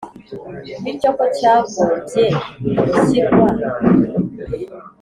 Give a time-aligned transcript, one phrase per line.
[0.83, 2.23] bityo ko cyagombye
[2.83, 3.45] gushyirwa